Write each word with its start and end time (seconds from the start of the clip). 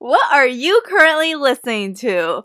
What 0.00 0.32
are 0.32 0.46
you 0.46 0.80
currently 0.86 1.34
listening 1.34 1.92
to? 1.96 2.42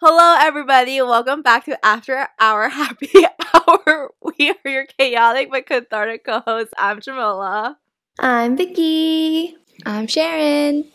Hello, 0.00 0.36
everybody. 0.40 1.02
Welcome 1.02 1.42
back 1.42 1.66
to 1.66 1.84
After 1.84 2.28
Our 2.40 2.68
Happy 2.70 3.10
Hour. 3.52 4.14
We 4.22 4.48
are 4.52 4.70
your 4.70 4.86
chaotic 4.86 5.50
but 5.50 5.66
cathartic 5.66 6.24
co 6.24 6.40
hosts. 6.40 6.72
I'm 6.78 7.02
Jamila. 7.02 7.76
I'm 8.18 8.56
Vicky. 8.56 9.54
I'm 9.84 10.06
Sharon. 10.06 10.86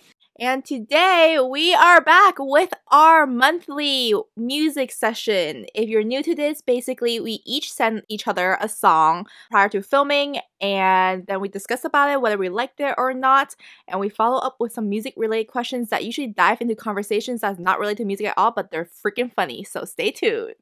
And 0.42 0.66
today 0.66 1.38
we 1.40 1.76
are 1.76 2.02
back 2.02 2.38
with 2.40 2.74
our 2.88 3.28
monthly 3.28 4.16
music 4.36 4.92
session. 4.92 5.68
If 5.76 5.88
you're 5.88 6.02
new 6.02 6.24
to 6.24 6.34
this, 6.34 6.64
basically 6.64 7.20
we 7.20 7.44
each 7.46 7.72
send 7.72 8.02
each 8.10 8.28
other 8.28 8.58
a 8.60 8.68
song 8.68 9.28
prior 9.52 9.70
to 9.70 9.84
filming 9.84 10.40
and 10.60 11.28
then 11.28 11.42
we 11.42 11.48
discuss 11.48 11.86
about 11.86 12.10
it, 12.10 12.22
whether 12.22 12.40
we 12.40 12.50
liked 12.50 12.80
it 12.80 12.96
or 12.98 13.14
not. 13.14 13.56
And 13.88 14.00
we 14.00 14.10
follow 14.10 14.40
up 14.40 14.56
with 14.60 14.74
some 14.74 14.90
music 14.90 15.14
related 15.16 15.46
questions 15.46 15.90
that 15.90 16.06
usually 16.06 16.26
dive 16.26 16.60
into 16.60 16.74
conversations 16.74 17.42
that's 17.42 17.60
not 17.60 17.80
related 17.80 17.98
to 17.98 18.06
music 18.06 18.26
at 18.26 18.34
all, 18.36 18.50
but 18.50 18.72
they're 18.72 18.90
freaking 19.06 19.32
funny. 19.32 19.64
So 19.64 19.86
stay 19.86 20.10
tuned. 20.10 20.56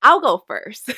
I'll 0.00 0.20
go 0.20 0.44
first. 0.46 0.92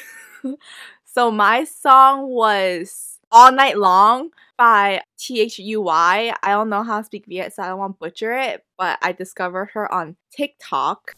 so 1.07 1.31
my 1.31 1.65
song 1.65 2.29
was 2.29 3.19
all 3.33 3.51
Night 3.51 3.79
Long 3.79 4.31
by 4.57 5.03
THUY. 5.19 6.33
I 6.43 6.49
don't 6.49 6.69
know 6.69 6.83
how 6.83 6.99
to 6.99 7.05
speak 7.05 7.27
Viet, 7.27 7.55
so 7.55 7.63
I 7.63 7.69
don't 7.69 7.79
want 7.79 7.95
to 7.95 7.99
butcher 7.99 8.33
it, 8.33 8.65
but 8.79 8.99
I 9.03 9.13
discovered 9.13 9.71
her 9.75 9.93
on 9.93 10.17
TikTok. 10.31 11.15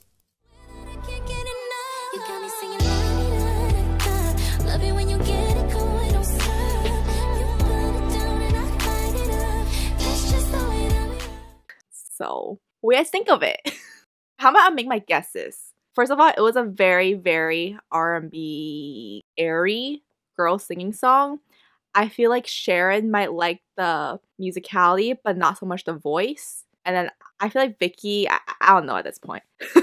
So, 12.18 12.58
what 12.80 12.92
do 12.92 12.96
you 12.96 13.04
guys 13.04 13.10
think 13.10 13.30
of 13.30 13.44
it? 13.44 13.60
How 14.38 14.50
about 14.50 14.72
I 14.72 14.74
make 14.74 14.88
my 14.88 14.98
guesses? 14.98 15.72
First 15.94 16.10
of 16.10 16.18
all, 16.18 16.32
it 16.36 16.40
was 16.40 16.56
a 16.56 16.64
very, 16.64 17.14
very 17.14 17.78
R&B 17.92 19.24
airy 19.36 20.02
girl 20.36 20.58
singing 20.58 20.92
song. 20.92 21.38
I 21.98 22.08
feel 22.08 22.30
like 22.30 22.46
Sharon 22.46 23.10
might 23.10 23.32
like 23.32 23.60
the 23.76 24.20
musicality, 24.40 25.16
but 25.24 25.36
not 25.36 25.58
so 25.58 25.66
much 25.66 25.82
the 25.82 25.94
voice. 25.94 26.62
And 26.84 26.94
then 26.94 27.10
I 27.40 27.48
feel 27.48 27.60
like 27.60 27.80
Vicky, 27.80 28.30
I, 28.30 28.38
I 28.60 28.72
don't 28.72 28.86
know 28.86 28.94
at 28.94 29.04
this 29.04 29.18
point. 29.18 29.42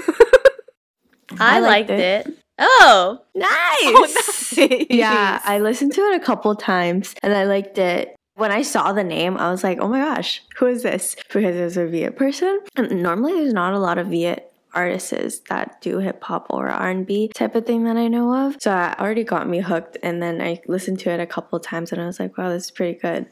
I, 1.38 1.58
I 1.58 1.58
liked, 1.58 1.90
liked 1.90 1.90
it. 1.90 2.26
it. 2.26 2.38
Oh, 2.58 3.20
nice. 3.34 3.50
Oh, 3.82 4.54
nice. 4.56 4.86
yeah, 4.90 5.42
I 5.44 5.58
listened 5.58 5.92
to 5.92 6.00
it 6.00 6.16
a 6.16 6.24
couple 6.24 6.54
times 6.54 7.14
and 7.22 7.34
I 7.34 7.44
liked 7.44 7.76
it. 7.76 8.16
When 8.36 8.50
I 8.50 8.62
saw 8.62 8.94
the 8.94 9.04
name, 9.04 9.36
I 9.36 9.50
was 9.50 9.62
like, 9.62 9.78
oh 9.82 9.88
my 9.88 9.98
gosh, 9.98 10.42
who 10.56 10.68
is 10.68 10.84
this? 10.84 11.16
Because 11.16 11.54
it's 11.54 11.76
a 11.76 11.86
Viet 11.86 12.16
person. 12.16 12.60
And 12.76 13.02
normally 13.02 13.34
there's 13.34 13.52
not 13.52 13.74
a 13.74 13.78
lot 13.78 13.98
of 13.98 14.06
Viet 14.06 14.50
artists 14.76 15.40
that 15.48 15.80
do 15.80 15.98
hip 15.98 16.22
hop 16.22 16.46
or 16.50 16.68
R&B 16.68 17.28
type 17.34 17.54
of 17.54 17.66
thing 17.66 17.84
that 17.84 17.96
I 17.96 18.08
know 18.08 18.32
of. 18.46 18.56
So 18.60 18.70
it 18.70 19.00
already 19.00 19.24
got 19.24 19.48
me 19.48 19.60
hooked 19.60 19.98
and 20.02 20.22
then 20.22 20.40
I 20.40 20.60
listened 20.68 21.00
to 21.00 21.10
it 21.10 21.20
a 21.20 21.26
couple 21.26 21.58
times 21.58 21.92
and 21.92 22.00
I 22.00 22.06
was 22.06 22.20
like, 22.20 22.36
wow, 22.36 22.50
this 22.50 22.66
is 22.66 22.70
pretty 22.70 22.98
good. 22.98 23.26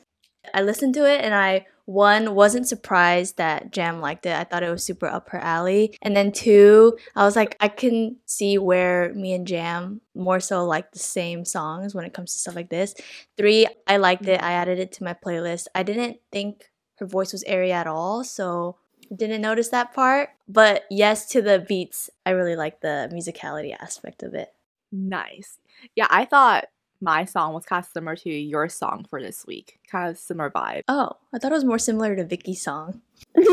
I 0.52 0.62
listened 0.62 0.94
to 0.94 1.10
it 1.10 1.22
and 1.22 1.34
I 1.34 1.66
one 1.86 2.34
wasn't 2.34 2.66
surprised 2.66 3.36
that 3.36 3.70
Jam 3.70 4.00
liked 4.00 4.24
it. 4.24 4.34
I 4.34 4.44
thought 4.44 4.62
it 4.62 4.70
was 4.70 4.84
super 4.84 5.06
up 5.06 5.28
her 5.30 5.38
alley. 5.38 5.96
And 6.00 6.16
then 6.16 6.32
two, 6.32 6.96
I 7.14 7.24
was 7.24 7.36
like 7.36 7.56
I 7.60 7.68
can 7.68 8.16
see 8.24 8.56
where 8.56 9.12
me 9.14 9.34
and 9.34 9.46
Jam 9.46 10.00
more 10.14 10.40
so 10.40 10.64
like 10.64 10.92
the 10.92 10.98
same 10.98 11.44
songs 11.44 11.94
when 11.94 12.06
it 12.06 12.14
comes 12.14 12.32
to 12.32 12.38
stuff 12.38 12.56
like 12.56 12.70
this. 12.70 12.94
Three, 13.36 13.66
I 13.86 13.98
liked 13.98 14.26
it. 14.26 14.42
I 14.42 14.52
added 14.52 14.78
it 14.78 14.92
to 14.92 15.04
my 15.04 15.14
playlist. 15.14 15.66
I 15.74 15.82
didn't 15.82 16.18
think 16.32 16.70
her 16.98 17.06
voice 17.06 17.32
was 17.32 17.44
airy 17.44 17.72
at 17.72 17.86
all, 17.86 18.24
so 18.24 18.76
didn't 19.14 19.40
notice 19.40 19.68
that 19.70 19.94
part. 19.94 20.30
But 20.48 20.84
yes, 20.90 21.26
to 21.30 21.42
the 21.42 21.58
beats, 21.58 22.10
I 22.24 22.30
really 22.30 22.56
like 22.56 22.80
the 22.80 23.10
musicality 23.12 23.74
aspect 23.78 24.22
of 24.22 24.34
it. 24.34 24.52
Nice. 24.92 25.58
Yeah, 25.96 26.06
I 26.10 26.24
thought 26.24 26.66
my 27.00 27.24
song 27.24 27.52
was 27.54 27.66
kind 27.66 27.84
of 27.84 27.90
similar 27.90 28.16
to 28.16 28.30
your 28.30 28.68
song 28.68 29.06
for 29.08 29.20
this 29.20 29.44
week. 29.46 29.78
Kind 29.90 30.10
of 30.10 30.18
similar 30.18 30.50
vibe. 30.50 30.82
Oh, 30.88 31.10
I 31.32 31.38
thought 31.38 31.52
it 31.52 31.56
was 31.56 31.64
more 31.64 31.78
similar 31.78 32.16
to 32.16 32.24
Vicky's 32.24 32.62
song. 32.62 33.02
but 33.34 33.44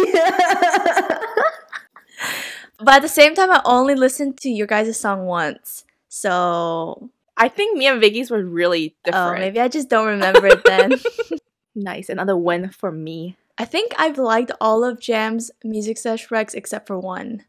at 2.87 3.01
the 3.01 3.07
same 3.07 3.35
time, 3.35 3.51
I 3.51 3.61
only 3.65 3.95
listened 3.95 4.37
to 4.39 4.49
your 4.49 4.67
guys' 4.67 4.99
song 4.99 5.25
once. 5.25 5.83
So 6.07 7.09
I 7.37 7.49
think 7.49 7.77
me 7.77 7.87
and 7.87 7.99
Vicky's 7.99 8.31
were 8.31 8.43
really 8.43 8.95
oh, 8.95 9.01
different. 9.05 9.37
Oh, 9.37 9.39
maybe 9.39 9.59
I 9.59 9.67
just 9.67 9.89
don't 9.89 10.07
remember 10.07 10.47
it 10.47 10.63
then. 10.63 10.93
nice. 11.75 12.09
Another 12.09 12.37
win 12.37 12.69
for 12.69 12.91
me. 12.91 13.37
I 13.57 13.65
think 13.65 13.93
I've 13.97 14.17
liked 14.17 14.51
all 14.59 14.83
of 14.83 14.99
Jam's 14.99 15.51
music 15.63 15.97
sesh 15.97 16.29
recs 16.29 16.55
except 16.55 16.87
for 16.87 16.97
one. 16.99 17.43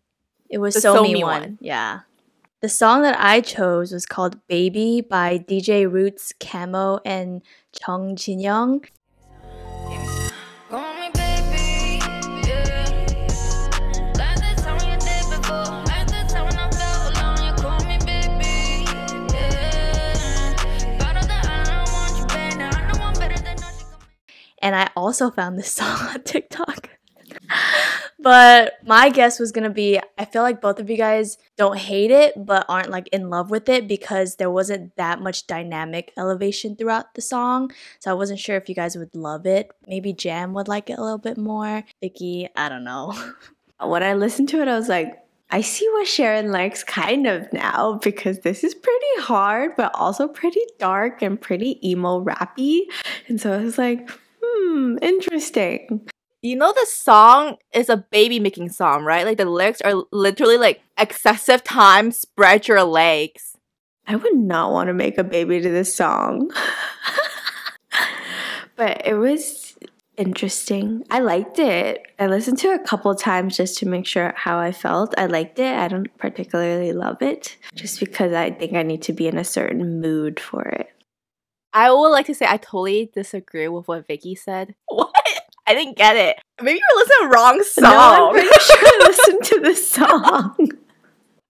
It 0.51 0.59
was 0.59 0.75
the 0.75 0.81
So, 0.81 1.03
Me, 1.03 1.23
one. 1.25 1.41
one. 1.41 1.59
Yeah. 1.61 2.01
The 2.61 2.69
song 2.69 3.03
that 3.03 3.19
I 3.19 3.41
chose 3.41 3.93
was 3.93 4.07
called 4.07 4.47
Baby 4.47 5.01
by 5.01 5.39
DJ 5.39 5.91
Roots, 5.91 6.33
Camo, 6.39 7.01
and 7.05 7.43
Chung 7.73 8.15
Jin 8.15 8.39
Young. 8.39 8.85
Also 25.03 25.31
found 25.31 25.59
this 25.59 25.73
song 25.81 25.99
on 26.09 26.23
TikTok. 26.23 26.91
but 28.19 28.75
my 28.87 29.09
guess 29.09 29.41
was 29.41 29.53
gonna 29.53 29.71
be 29.71 30.01
I 30.19 30.25
feel 30.25 30.43
like 30.43 30.61
both 30.61 30.79
of 30.79 30.89
you 30.91 30.97
guys 30.97 31.39
don't 31.57 31.79
hate 31.79 32.11
it, 32.11 32.35
but 32.37 32.67
aren't 32.69 32.91
like 32.91 33.09
in 33.09 33.31
love 33.31 33.51
with 33.51 33.69
it 33.69 33.89
because 33.89 34.37
there 34.37 34.51
wasn't 34.51 34.95
that 34.97 35.21
much 35.21 35.47
dynamic 35.47 36.13
elevation 36.17 36.77
throughout 36.77 37.15
the 37.15 37.21
song. 37.21 37.73
So 37.99 38.11
I 38.11 38.15
wasn't 38.15 38.39
sure 38.39 38.57
if 38.57 38.69
you 38.69 38.75
guys 38.75 38.97
would 38.97 39.15
love 39.15 39.47
it. 39.47 39.71
Maybe 39.87 40.13
Jam 40.13 40.53
would 40.55 40.69
like 40.69 40.91
it 40.91 40.99
a 40.99 41.03
little 41.03 41.19
bit 41.19 41.39
more. 41.39 41.85
Vicky, 42.01 42.49
I 42.55 42.69
don't 42.69 42.85
know. 42.85 43.15
when 43.81 44.03
I 44.03 44.15
listened 44.15 44.49
to 44.51 44.61
it, 44.61 44.69
I 44.69 44.77
was 44.77 44.89
like, 44.89 45.19
I 45.55 45.61
see 45.61 45.87
what 45.93 46.09
Sharon 46.09 46.51
likes 46.51 46.83
kind 46.83 47.27
of 47.27 47.53
now 47.53 48.01
because 48.03 48.39
this 48.39 48.65
is 48.65 48.75
pretty 48.75 49.21
hard, 49.21 49.73
but 49.77 49.95
also 49.95 50.27
pretty 50.27 50.63
dark 50.79 51.21
and 51.21 51.39
pretty 51.39 51.79
emo 51.87 52.25
rappy. 52.25 52.85
And 53.29 53.39
so 53.39 53.53
I 53.53 53.59
was 53.59 53.77
like, 53.77 54.11
Hmm, 54.73 54.97
interesting. 55.03 56.09
You 56.41 56.57
know 56.57 56.73
the 56.73 56.87
song 56.89 57.57
is 57.75 57.91
a 57.91 57.99
baby 57.99 58.41
making 58.41 58.71
song, 58.71 59.05
right? 59.05 59.27
Like 59.27 59.37
the 59.37 59.45
lyrics 59.45 59.83
are 59.83 60.03
literally 60.11 60.57
like 60.57 60.81
excessive 60.97 61.63
time, 61.63 62.11
spread 62.11 62.69
your 62.69 62.83
legs. 62.83 63.59
I 64.09 64.17
would 64.17 64.35
not 64.35 64.73
want 64.73 64.87
to 64.87 64.95
make 64.95 65.19
a 65.19 65.25
baby 65.25 65.61
to 65.61 65.69
this 65.69 65.95
song. 65.95 66.51
but 68.77 69.07
it 69.07 69.15
was 69.15 69.77
interesting. 70.17 71.05
I 71.11 71.21
liked 71.21 71.59
it. 71.59 72.07
I 72.19 72.27
listened 72.27 72.57
to 72.61 72.69
it 72.69 72.81
a 72.81 72.85
couple 72.85 73.15
times 73.15 73.59
just 73.59 73.77
to 73.79 73.87
make 73.87 74.07
sure 74.07 74.33
how 74.35 74.59
I 74.59 74.73
felt. 74.73 75.15
I 75.19 75.27
liked 75.27 75.59
it. 75.59 75.77
I 75.77 75.87
don't 75.87 76.17
particularly 76.17 76.95
love 76.95 77.21
it 77.21 77.59
just 77.75 78.01
because 78.01 78.33
I 78.33 78.51
think 78.51 78.73
I 78.73 78.83
need 78.83 79.03
to 79.03 79.13
be 79.13 79.29
in 79.29 79.37
a 79.37 79.45
certain 79.45 80.01
mood 80.01 80.41
for 80.41 80.63
it. 80.63 80.89
I 81.73 81.91
would 81.93 82.09
like 82.09 82.27
to 82.27 82.35
say 82.35 82.47
I 82.49 82.57
totally 82.59 83.11
disagree 83.15 83.69
with 83.69 83.89
what 83.89 84.07
Vicky 84.07 84.35
said. 84.35 84.75
What? 84.87 85.11
I 85.65 85.75
didn't 85.75 85.97
get 85.97 86.17
it. 86.17 86.37
Maybe 86.61 86.79
you 86.79 86.85
were 86.93 87.01
listening 87.01 87.17
to 87.21 87.29
the 87.29 87.35
wrong 87.37 87.63
song. 87.63 87.85
No, 87.85 88.27
I'm 88.29 88.33
pretty 88.33 88.49
sure 88.49 88.77
I 88.79 88.99
listened 89.07 89.45
to 89.45 89.61
the 89.61 89.75
song. 89.77 90.69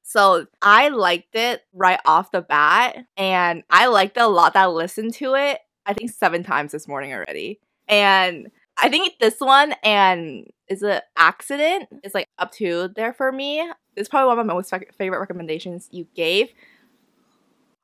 So 0.02 0.46
I 0.60 0.88
liked 0.88 1.34
it 1.34 1.62
right 1.72 1.98
off 2.04 2.30
the 2.30 2.42
bat, 2.42 3.06
and 3.16 3.62
I 3.70 3.86
liked 3.86 4.18
it 4.18 4.22
a 4.22 4.26
lot 4.26 4.52
that 4.52 4.64
I 4.64 4.66
listened 4.66 5.14
to 5.14 5.34
it. 5.34 5.60
I 5.86 5.94
think 5.94 6.10
seven 6.10 6.42
times 6.42 6.72
this 6.72 6.86
morning 6.86 7.14
already, 7.14 7.58
and 7.88 8.50
I 8.76 8.90
think 8.90 9.14
this 9.18 9.40
one 9.40 9.74
and 9.82 10.46
is 10.68 10.82
it 10.82 11.02
accident 11.16 11.88
is 12.04 12.14
like 12.14 12.28
up 12.38 12.52
to 12.52 12.88
there 12.94 13.14
for 13.14 13.32
me. 13.32 13.66
It's 13.96 14.10
probably 14.10 14.28
one 14.28 14.38
of 14.38 14.46
my 14.46 14.52
most 14.52 14.72
favorite 14.98 15.20
recommendations 15.20 15.88
you 15.90 16.06
gave 16.14 16.52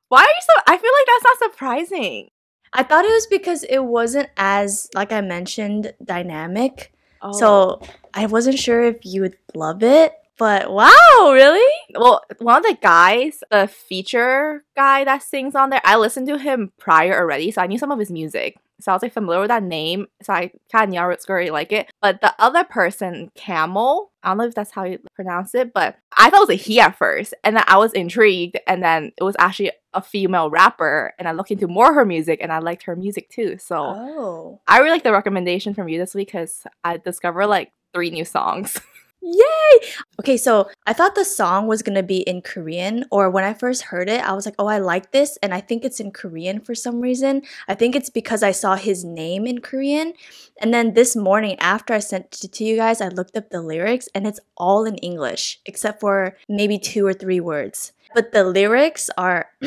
why 0.09 0.21
are 0.21 0.23
you 0.23 0.41
so? 0.41 0.63
I 0.67 0.77
feel 0.77 0.91
like 0.99 1.07
that's 1.07 1.25
not 1.25 1.53
surprising. 1.53 2.31
I 2.73 2.83
thought 2.83 3.05
it 3.05 3.13
was 3.13 3.27
because 3.27 3.65
it 3.65 3.81
wasn't 3.81 4.29
as, 4.37 4.89
like 4.95 5.13
I 5.13 5.21
mentioned, 5.21 5.95
dynamic. 6.05 6.93
Oh. 7.23 7.33
So 7.33 7.83
I 8.15 8.27
wasn't 8.27 8.59
sure 8.59 8.83
if 8.83 9.05
you 9.05 9.23
would 9.23 9.37
love 9.55 9.83
it. 9.83 10.15
But 10.39 10.71
wow, 10.71 11.33
really? 11.33 11.75
Well, 11.95 12.23
one 12.39 12.59
of 12.59 12.63
the 12.63 12.79
guys, 12.81 13.43
the 13.51 13.67
feature 13.67 14.65
guy 14.77 15.03
that 15.03 15.25
sings 15.25 15.57
on 15.57 15.71
there, 15.71 15.81
I 15.85 15.97
listened 15.97 16.29
to 16.29 16.39
him 16.39 16.73
prior 16.79 17.19
already, 17.19 17.51
so 17.51 17.61
I 17.61 17.67
knew 17.67 17.79
some 17.79 17.91
of 17.91 17.99
his 17.99 18.11
music. 18.11 18.57
So 18.81 18.93
I 18.93 18.95
was 18.95 19.03
like 19.03 19.13
familiar 19.13 19.41
with 19.41 19.49
that 19.49 19.63
name. 19.63 20.07
So 20.23 20.33
I 20.33 20.51
kind 20.71 20.85
of 20.85 20.91
knew 20.91 21.01
I 21.01 21.07
was 21.07 21.25
going 21.25 21.47
to 21.47 21.53
like 21.53 21.73
it. 21.73 21.91
But 22.01 22.21
the 22.21 22.35
other 22.39 22.65
person, 22.65 23.31
Camel, 23.35 24.13
I 24.23 24.29
don't 24.31 24.39
know 24.39 24.45
if 24.47 24.55
that's 24.55 24.71
how 24.71 24.85
you 24.85 24.99
pronounce 25.15 25.55
it, 25.55 25.73
but 25.73 25.97
I 26.17 26.31
thought 26.31 26.43
it 26.43 26.49
was 26.49 26.51
a 26.51 26.55
he 26.55 26.79
at 26.81 26.97
first. 26.97 27.35
And 27.45 27.57
then 27.57 27.65
I 27.67 27.77
was 27.79 27.93
intrigued. 27.93 28.59
And 28.67 28.83
then 28.83 29.13
it 29.17 29.25
was 29.25 29.37
actually 29.39 29.73
a 29.95 30.03
female 30.03 30.51
rapper. 30.51 31.15
And 31.19 31.27
I 31.27 31.33
looked 31.33 31.51
into 31.51 31.67
more 31.69 31.93
her 31.95 32.05
music 32.05 32.39
and 32.41 32.53
I 32.53 32.59
liked 32.59 32.85
her 32.85 32.95
music 32.97 33.29
too. 33.31 33.59
So 33.59 33.77
Oh. 33.79 34.61
I 34.69 34.79
really 34.79 34.91
like 34.91 35.03
the 35.05 35.13
recommendation 35.13 35.75
from 35.75 35.89
you 35.89 35.99
this 35.99 36.15
week 36.15 36.29
because 36.29 36.63
I 36.85 36.99
discovered 36.99 37.47
like 37.49 37.73
three 37.95 38.11
new 38.11 38.25
songs. 38.25 38.79
Yay! 39.21 39.89
Okay, 40.21 40.37
so 40.37 40.71
I 40.87 40.93
thought 40.93 41.15
the 41.15 41.25
song 41.25 41.67
was 41.67 41.83
gonna 41.83 42.03
be 42.03 42.19
in 42.19 42.41
Korean, 42.41 43.05
or 43.11 43.31
when 43.31 43.45
I 43.45 43.53
first 43.53 43.83
heard 43.83 44.09
it, 44.09 44.23
I 44.23 44.33
was 44.33 44.47
like, 44.47 44.55
oh, 44.59 44.67
I 44.69 44.79
like 44.79 45.11
this, 45.11 45.37
and 45.43 45.53
I 45.53 45.61
think 45.61 45.85
it's 45.85 45.99
in 46.01 46.13
Korean 46.13 46.61
for 46.61 46.75
some 46.75 47.01
reason. 47.01 47.43
I 47.67 47.75
think 47.75 47.97
it's 47.97 48.11
because 48.11 48.43
I 48.43 48.53
saw 48.53 48.77
his 48.77 49.05
name 49.05 49.47
in 49.47 49.61
Korean. 49.61 50.13
And 50.61 50.73
then 50.73 50.95
this 50.95 51.17
morning, 51.17 51.57
after 51.59 51.95
I 51.95 51.99
sent 51.99 52.45
it 52.45 52.53
to 52.53 52.65
you 52.65 52.77
guys, 52.77 53.01
I 53.01 53.09
looked 53.09 53.37
up 53.37 53.51
the 53.51 53.61
lyrics, 53.61 54.09
and 54.15 54.27
it's 54.27 54.41
all 54.57 54.85
in 54.85 54.97
English, 54.97 55.61
except 55.67 56.01
for 56.01 56.37
maybe 56.49 56.79
two 56.79 57.05
or 57.05 57.13
three 57.13 57.41
words. 57.41 57.93
But 58.15 58.33
the 58.33 58.45
lyrics 58.45 59.11
are. 59.19 59.51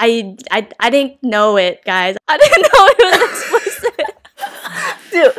I, 0.00 0.36
I, 0.52 0.68
I 0.78 0.90
didn't 0.90 1.24
know 1.24 1.56
it, 1.56 1.84
guys. 1.84 2.16
I 2.28 2.38
didn't 2.38 2.62
know 2.62 2.86
it 2.86 3.20
was 3.20 3.30
explicit. 3.30 4.14
Dude, 5.10 5.34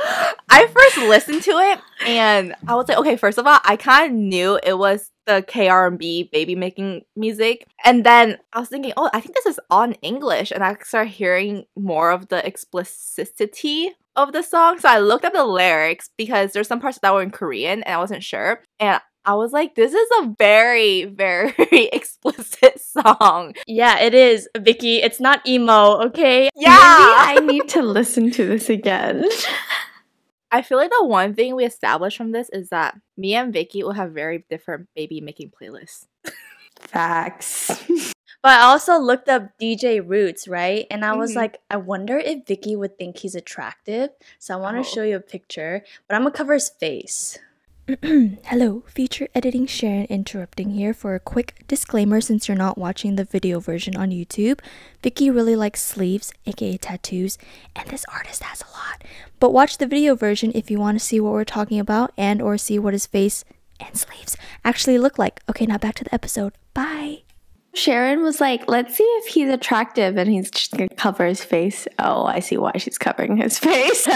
I 0.50 0.68
first 0.68 0.98
listened 0.98 1.44
to 1.44 1.52
it 1.52 1.80
and 2.06 2.56
I 2.68 2.76
was 2.76 2.88
like, 2.88 2.98
okay, 2.98 3.16
first 3.16 3.38
of 3.38 3.46
all, 3.46 3.60
I 3.64 3.76
kind 3.76 4.12
of 4.12 4.18
knew 4.18 4.60
it 4.64 4.78
was 4.78 5.12
the 5.26 5.44
KRB 5.48 6.32
baby 6.32 6.56
making 6.56 7.04
music. 7.16 7.68
And 7.86 8.04
then 8.04 8.38
I 8.54 8.60
was 8.60 8.70
thinking, 8.70 8.94
oh, 8.98 9.10
I 9.14 9.22
think 9.22 9.36
this 9.36 9.46
is 9.46 9.60
on 9.70 9.94
English. 10.02 10.52
And 10.52 10.64
I 10.64 10.76
started 10.84 11.12
hearing 11.12 11.66
more 11.78 12.12
of 12.12 12.30
the 12.30 12.46
explicitity 12.46 13.92
of 14.16 14.34
the 14.34 14.42
song. 14.42 14.80
So 14.80 14.90
I 14.90 15.00
looked 15.00 15.26
up 15.26 15.34
the 15.34 15.46
lyrics 15.46 16.10
because 16.18 16.52
there's 16.54 16.68
some 16.68 16.80
parts 16.80 17.00
that 17.02 17.14
were 17.14 17.22
in 17.22 17.32
Korean 17.32 17.84
and 17.84 17.96
I 17.96 18.00
wasn't 18.00 18.24
sure. 18.24 18.64
And 18.80 19.00
I 19.26 19.36
was 19.36 19.54
like, 19.54 19.76
this 19.76 19.94
is 19.94 20.10
a 20.22 20.34
very, 20.40 21.06
very 21.24 21.54
explicit 21.94 22.82
song. 22.82 23.54
Yeah, 23.68 24.00
it 24.00 24.16
is, 24.16 24.50
Vicky. 24.58 24.98
It's 25.04 25.20
not 25.20 25.46
emo, 25.48 26.02
okay? 26.08 26.50
Yeah. 26.56 26.70
Maybe 26.70 27.42
I 27.42 27.46
need 27.46 27.70
to 27.70 27.84
listen 27.84 28.32
to 28.32 28.48
this 28.48 28.70
again. 28.70 29.26
I 30.52 30.62
feel 30.62 30.78
like 30.78 30.90
the 30.92 31.06
one 31.06 31.36
thing 31.36 31.56
we 31.56 31.66
established 31.66 32.18
from 32.18 32.32
this 32.32 32.50
is 32.50 32.70
that 32.70 32.98
me 33.18 33.36
and 33.36 33.54
Vicky 33.54 33.84
will 33.84 33.94
have 33.94 34.12
very 34.12 34.46
different 34.50 34.88
baby 34.96 35.22
making 35.22 35.52
playlists. 35.52 36.08
Facts. 36.80 37.72
But 38.42 38.52
I 38.58 38.62
also 38.62 38.98
looked 38.98 39.28
up 39.28 39.50
DJ 39.60 40.00
Roots, 40.00 40.48
right? 40.48 40.88
And 40.90 41.04
I 41.04 41.12
was 41.12 41.34
Mhm. 41.34 41.36
like, 41.36 41.58
I 41.70 41.76
wonder 41.76 42.18
if 42.18 42.46
Vicky 42.48 42.74
would 42.74 42.98
think 42.98 43.18
he's 43.18 43.36
attractive. 43.36 44.12
So 44.40 44.54
I 44.54 44.58
want 44.58 44.78
to 44.78 44.80
Oh. 44.80 44.84
show 44.84 45.04
you 45.04 45.18
a 45.18 45.20
picture, 45.20 45.84
but 46.08 46.16
I'm 46.16 46.22
gonna 46.22 46.32
cover 46.32 46.54
his 46.54 46.70
face. 46.70 47.38
Hello, 48.46 48.84
feature 48.86 49.28
editing 49.34 49.66
Sharon 49.66 50.06
interrupting 50.06 50.70
here 50.72 50.94
for 50.94 51.16
a 51.16 51.20
quick 51.20 51.64
disclaimer 51.68 52.22
since 52.22 52.48
you're 52.48 52.56
not 52.56 52.78
watching 52.78 53.16
the 53.16 53.24
video 53.24 53.60
version 53.60 53.96
on 53.96 54.12
YouTube. 54.12 54.60
Vicky 55.02 55.32
really 55.32 55.56
likes 55.56 55.82
sleeves, 55.82 56.32
aka 56.46 56.78
tattoos, 56.78 57.40
and 57.76 57.90
this 57.90 58.06
artist 58.14 58.44
has 58.44 58.62
a 58.62 58.70
lot. 58.78 59.04
But 59.40 59.54
watch 59.54 59.80
the 59.80 59.88
video 59.88 60.14
version 60.14 60.52
if 60.54 60.70
you 60.70 60.80
want 60.80 61.00
to 61.00 61.06
see 61.06 61.20
what 61.20 61.34
we're 61.34 61.44
talking 61.44 61.80
about 61.80 62.14
and 62.16 62.44
or 62.44 62.60
see 62.60 62.78
what 62.78 62.94
his 62.94 63.08
face 63.08 63.44
and 63.80 63.98
sleeves 63.98 64.38
actually 64.64 65.00
look 65.00 65.18
like. 65.18 65.42
Okay, 65.50 65.66
now 65.66 65.80
back 65.80 65.96
to 65.96 66.04
the 66.04 66.14
episode. 66.14 66.54
Bye. 66.76 67.24
Sharon 67.74 68.22
was 68.22 68.40
like, 68.40 68.68
let's 68.68 68.96
see 68.98 69.04
if 69.04 69.34
he's 69.34 69.50
attractive. 69.50 70.16
And 70.16 70.30
he's 70.30 70.52
just 70.52 70.78
going 70.78 70.90
to 70.90 70.96
cover 70.96 71.26
his 71.26 71.44
face. 71.44 71.88
Oh, 71.98 72.26
I 72.26 72.40
see 72.40 72.58
why 72.58 72.74
she's 72.78 73.00
covering 73.00 73.38
his 73.38 73.58
face. 73.58 74.08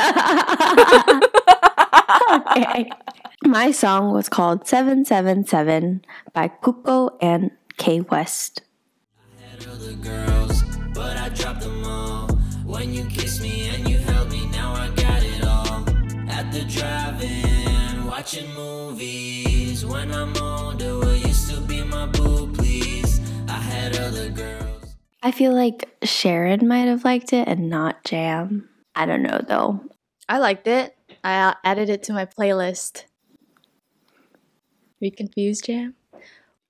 okay. 2.52 2.92
My 3.45 3.72
song 3.72 4.13
was 4.13 4.30
called 4.30 4.68
777 4.68 6.06
by 6.31 6.48
Kuko 6.48 7.18
and 7.22 7.51
K 7.78 8.00
West. 8.00 8.62
had 9.38 9.68
other 9.68 9.94
girls, 9.94 10.63
but 10.94 11.18
I 11.18 11.30
dropped 11.30 11.62
them 11.62 11.84
all. 11.84 12.28
When 12.66 12.94
you 12.94 13.06
kissed 13.06 13.42
me 13.42 13.69
and 13.69 13.88
you 13.88 13.98
held 13.98 14.31
me, 14.31 14.45
now 14.48 14.74
I 14.74 14.88
got 14.95 15.22
it 15.22 15.44
all. 15.44 15.84
At 16.30 16.51
the 16.54 16.63
drive-in, 16.69 18.06
watching 18.06 18.51
movies. 18.56 19.86
When 19.86 20.12
I'm 20.13 20.36
older, 20.38 20.98
will 21.00 21.16
you 21.16 21.34
still 21.34 21.62
be 21.62 21.84
my 21.84 22.06
boo, 22.06 22.51
please? 22.54 23.19
I 23.50 23.57
had 23.57 23.98
other 23.98 24.30
girls. 24.30 24.96
I 25.22 25.31
feel 25.31 25.54
like 25.54 25.94
Sharon 26.04 26.68
might 26.68 26.88
have 26.88 27.04
liked 27.04 27.34
it 27.34 27.48
and 27.48 27.69
not 27.69 28.06
Jam. 28.06 28.69
I 28.96 29.06
don't 29.06 29.22
know 29.22 29.42
though. 29.46 29.81
I 30.30 30.38
liked 30.38 30.68
it. 30.68 30.96
I 31.24 31.50
uh, 31.50 31.54
added 31.63 31.89
it 31.89 32.04
to 32.04 32.13
my 32.13 32.25
playlist. 32.25 33.04
Are 35.03 35.07
you 35.07 35.11
confused, 35.11 35.65
Jam? 35.65 35.95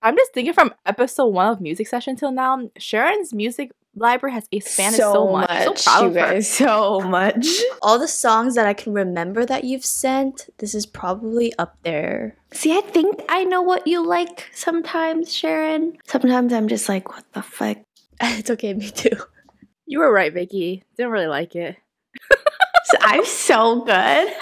I'm 0.02 0.18
just 0.18 0.34
thinking 0.34 0.54
from 0.54 0.74
episode 0.88 1.28
one 1.28 1.50
of 1.50 1.62
Music 1.62 1.88
Session 1.88 2.16
till 2.16 2.32
now, 2.32 2.68
Sharon's 2.80 3.32
music 3.32 3.70
library 3.96 4.34
has 4.34 4.48
expanded 4.52 5.02
so, 5.02 5.32
much. 5.32 5.64
So 5.64 5.74
proud 5.74 6.02
you 6.02 6.08
of 6.08 6.14
her. 6.16 6.34
guys, 6.34 6.50
so 6.50 7.00
much. 7.06 7.46
All 7.84 8.00
the 8.00 8.08
songs 8.08 8.56
that 8.56 8.66
I 8.66 8.74
can 8.74 8.92
remember 8.92 9.46
that 9.46 9.66
you've 9.66 9.86
sent, 9.86 10.50
this 10.58 10.74
is 10.74 10.88
probably 10.88 11.54
up 11.60 11.78
there. 11.84 12.36
See, 12.52 12.76
I 12.76 12.82
think 12.82 13.22
I 13.30 13.44
know 13.44 13.62
what 13.62 13.86
you 13.86 14.04
like 14.04 14.50
sometimes, 14.52 15.32
Sharon. 15.32 16.00
Sometimes 16.08 16.54
I'm 16.54 16.68
just 16.68 16.90
like, 16.90 17.10
what 17.10 17.26
the 17.34 17.44
fuck? 17.44 17.78
it's 18.20 18.50
okay, 18.50 18.74
me 18.74 18.90
too. 18.90 19.16
You 19.86 20.00
were 20.00 20.12
right, 20.12 20.34
Vicky. 20.34 20.84
Didn't 20.98 21.12
really 21.12 21.28
like 21.28 21.56
it. 21.56 21.78
I'm 23.02 23.26
so 23.26 23.82
good. 23.82 23.88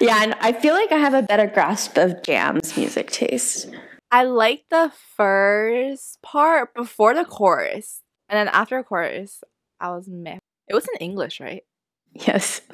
yeah, 0.00 0.22
and 0.22 0.34
I 0.40 0.52
feel 0.60 0.74
like 0.74 0.92
I 0.92 0.98
have 0.98 1.14
a 1.14 1.22
better 1.22 1.46
grasp 1.46 1.96
of 1.96 2.22
Jam's 2.22 2.76
music 2.76 3.10
taste. 3.10 3.68
I 4.10 4.24
liked 4.24 4.70
the 4.70 4.92
first 5.16 6.20
part 6.22 6.74
before 6.74 7.14
the 7.14 7.24
chorus. 7.24 8.02
And 8.28 8.38
then 8.38 8.48
after 8.48 8.78
the 8.78 8.84
chorus, 8.84 9.42
I 9.80 9.90
was 9.90 10.08
meh. 10.08 10.38
It 10.68 10.74
was 10.74 10.86
in 10.86 10.98
English, 11.00 11.40
right? 11.40 11.64
Yes. 12.12 12.60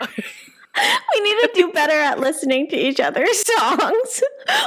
we 0.00 1.20
need 1.20 1.40
to 1.40 1.50
do 1.54 1.72
better 1.72 1.92
at 1.92 2.20
listening 2.20 2.68
to 2.68 2.76
each 2.76 3.00
other's 3.00 3.44
songs. 3.58 4.22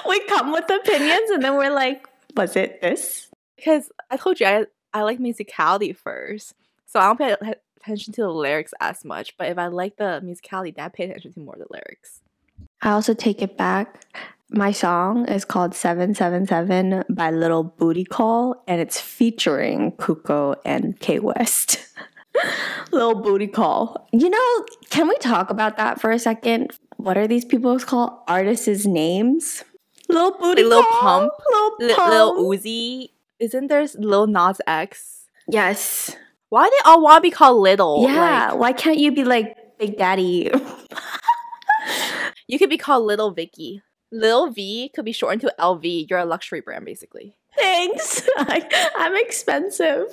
we 0.08 0.20
come 0.28 0.52
with 0.52 0.70
opinions 0.70 1.30
and 1.32 1.44
then 1.44 1.56
we're 1.56 1.74
like, 1.74 2.08
was 2.36 2.56
it 2.56 2.82
this? 2.82 3.30
Because 3.56 3.90
I 4.10 4.18
told 4.18 4.40
you 4.40 4.46
I, 4.46 4.66
I 4.94 5.04
like 5.04 5.20
musicality 5.20 5.96
first. 5.96 6.54
So 6.86 7.00
I 7.00 7.08
don't 7.08 7.18
pay 7.18 7.36
attention 7.78 8.14
to 8.14 8.22
the 8.22 8.30
lyrics 8.30 8.74
as 8.80 9.06
much. 9.06 9.38
But 9.38 9.48
if 9.50 9.58
I 9.58 9.68
like 9.68 9.98
the 9.98 10.22
musicality, 10.24 10.76
then 10.76 10.86
I 10.86 10.90
pay 10.90 11.06
attention 11.06 11.34
to 11.34 11.40
more 11.40 11.56
of 11.56 11.60
the 11.60 11.68
lyrics. 11.72 12.22
I 12.82 12.92
also 12.92 13.14
take 13.14 13.42
it 13.42 13.58
back. 13.58 14.06
My 14.50 14.72
song 14.72 15.28
is 15.28 15.44
called 15.44 15.76
777 15.76 17.04
by 17.10 17.32
Little 17.32 17.64
Booty 17.64 18.06
Call, 18.06 18.64
and 18.68 18.80
it's 18.80 19.00
featuring 19.00 19.92
Kuko 19.94 20.56
and 20.64 20.98
K 21.00 21.20
West. 21.20 21.86
Little 22.92 23.16
Booty 23.16 23.48
Call. 23.48 24.08
You 24.14 24.30
know, 24.30 24.66
can 24.90 25.08
we 25.08 25.18
talk 25.18 25.50
about 25.50 25.76
that 25.78 26.00
for 26.00 26.12
a 26.12 26.20
second? 26.20 26.72
What 26.98 27.18
are 27.18 27.28
these 27.28 27.46
people's 27.46 27.84
called? 27.84 28.12
Artists' 28.28 28.86
names? 28.86 29.64
Little 30.08 30.32
Booty 30.38 30.64
Lil 30.64 30.84
Call. 30.84 31.02
Pump? 31.02 31.34
Little 31.50 31.88
Li- 31.88 31.96
Pump. 31.96 32.12
Lil 32.12 32.46
Uzi. 32.46 33.10
Isn't 33.40 33.68
there 33.68 33.86
Lil 33.96 34.28
Nas 34.28 34.62
X? 34.66 35.26
Yes. 35.50 36.16
Why 36.50 36.66
do 36.66 36.72
they 36.72 36.90
all 36.90 37.02
want 37.02 37.18
to 37.18 37.22
be 37.22 37.32
called 37.32 37.62
Little? 37.62 38.04
Yeah. 38.04 38.52
Like, 38.52 38.60
Why 38.60 38.74
can't 38.74 38.98
you 38.98 39.12
be 39.12 39.24
like 39.24 39.56
Big 39.78 39.98
Daddy? 39.98 40.50
you 42.48 42.58
could 42.58 42.70
be 42.70 42.78
called 42.78 43.06
Little 43.06 43.32
Vicky. 43.32 43.82
Lil 44.12 44.52
V 44.52 44.90
could 44.96 45.06
be 45.06 45.12
shortened 45.12 45.42
to 45.42 45.54
LV. 45.60 46.10
You're 46.10 46.20
a 46.20 46.26
luxury 46.26 46.62
brand, 46.62 46.86
basically. 46.86 47.36
Thanks. 47.58 48.28
I, 48.38 48.92
I'm 48.96 49.16
expensive. 49.18 50.08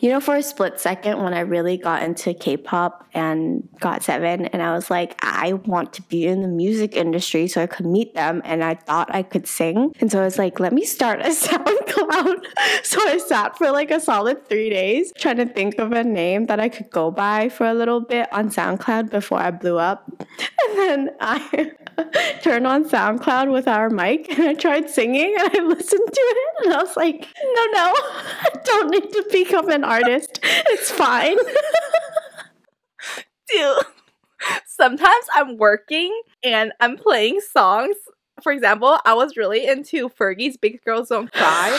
You 0.00 0.10
know, 0.10 0.20
for 0.20 0.36
a 0.36 0.42
split 0.42 0.80
second, 0.80 1.22
when 1.22 1.34
I 1.34 1.40
really 1.40 1.76
got 1.76 2.02
into 2.02 2.34
K 2.34 2.56
pop 2.56 3.06
and 3.12 3.68
GOT7, 3.80 4.50
and 4.52 4.62
I 4.62 4.72
was 4.72 4.90
like, 4.90 5.16
I 5.20 5.54
want 5.54 5.92
to 5.94 6.02
be 6.02 6.26
in 6.26 6.42
the 6.42 6.48
music 6.48 6.96
industry 6.96 7.48
so 7.48 7.62
I 7.62 7.66
could 7.66 7.86
meet 7.86 8.14
them, 8.14 8.42
and 8.44 8.62
I 8.62 8.74
thought 8.74 9.14
I 9.14 9.22
could 9.22 9.46
sing. 9.46 9.92
And 10.00 10.10
so 10.10 10.20
I 10.20 10.24
was 10.24 10.38
like, 10.38 10.60
let 10.60 10.72
me 10.72 10.84
start 10.84 11.20
a 11.20 11.24
SoundCloud. 11.28 12.44
So 12.82 13.00
I 13.08 13.18
sat 13.18 13.56
for 13.58 13.70
like 13.70 13.90
a 13.90 14.00
solid 14.00 14.48
three 14.48 14.70
days 14.70 15.12
trying 15.16 15.36
to 15.36 15.46
think 15.46 15.78
of 15.78 15.92
a 15.92 16.04
name 16.04 16.46
that 16.46 16.60
I 16.60 16.68
could 16.68 16.90
go 16.90 17.10
by 17.10 17.48
for 17.48 17.66
a 17.66 17.74
little 17.74 18.00
bit 18.00 18.32
on 18.32 18.50
SoundCloud 18.50 19.10
before 19.10 19.38
I 19.38 19.50
blew 19.50 19.78
up. 19.78 20.10
And 20.70 20.78
then 20.78 21.10
I 21.20 21.72
turned 22.42 22.66
on 22.66 22.84
SoundCloud 22.88 23.52
with 23.52 23.68
our 23.68 23.90
mic 23.90 24.30
and 24.30 24.48
I 24.48 24.54
tried 24.54 24.90
singing 24.90 25.34
and 25.38 25.50
I 25.56 25.62
listened 25.66 26.08
to 26.12 26.20
it 26.20 26.64
and 26.64 26.74
I 26.74 26.82
was 26.82 26.96
like, 26.96 27.28
no, 27.42 27.64
no, 27.72 27.94
I 27.96 28.48
don't 28.64 28.90
need 28.90 29.10
to 29.12 29.24
become 29.30 29.68
an 29.70 29.84
artist. 29.84 30.40
It's 30.42 30.90
fine. 30.90 31.36
Dude, 33.48 33.78
sometimes 34.66 35.24
I'm 35.34 35.56
working 35.58 36.18
and 36.42 36.72
I'm 36.80 36.96
playing 36.96 37.40
songs 37.40 37.96
For 38.42 38.52
example, 38.52 38.98
I 39.04 39.14
was 39.14 39.36
really 39.36 39.66
into 39.66 40.08
Fergie's 40.08 40.56
Big 40.56 40.82
Girls 40.84 41.08
Don't 41.10 41.30
Cry, 41.32 41.78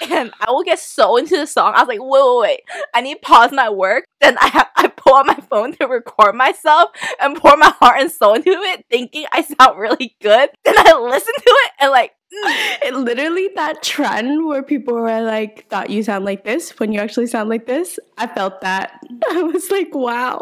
and 0.10 0.32
I 0.40 0.50
will 0.50 0.62
get 0.62 0.78
so 0.78 1.16
into 1.18 1.36
the 1.36 1.46
song. 1.46 1.74
I 1.76 1.80
was 1.82 1.88
like, 1.88 2.00
wait, 2.00 2.10
wait, 2.10 2.40
wait, 2.40 2.60
I 2.94 3.00
need 3.02 3.16
to 3.16 3.20
pause 3.20 3.52
my 3.52 3.68
work. 3.70 4.04
Then 4.20 4.38
I 4.38 4.48
ha- 4.48 4.70
I 4.76 4.88
pull 5.12 5.18
out 5.18 5.26
my 5.26 5.44
phone 5.50 5.74
to 5.74 5.86
record 5.86 6.34
myself 6.34 6.90
and 7.20 7.36
pour 7.36 7.56
my 7.56 7.70
heart 7.80 8.00
and 8.00 8.10
soul 8.10 8.34
into 8.34 8.50
it, 8.50 8.84
thinking 8.90 9.26
I 9.32 9.42
sound 9.42 9.78
really 9.78 10.16
good. 10.20 10.50
Then 10.64 10.74
I 10.78 10.98
listen 10.98 11.34
to 11.34 11.42
it 11.46 11.72
and 11.80 11.90
like, 11.90 12.12
mm, 12.32 12.76
It 12.82 12.94
literally 12.94 13.50
that 13.56 13.82
trend 13.82 14.46
where 14.46 14.62
people 14.62 14.94
were 14.94 15.22
like, 15.22 15.68
thought 15.68 15.90
you 15.90 16.02
sound 16.02 16.24
like 16.24 16.44
this 16.44 16.78
when 16.78 16.92
you 16.92 17.00
actually 17.00 17.26
sound 17.26 17.48
like 17.48 17.66
this. 17.66 17.98
I 18.16 18.26
felt 18.26 18.60
that. 18.62 19.00
I 19.30 19.42
was 19.42 19.70
like, 19.70 19.94
wow. 19.94 20.40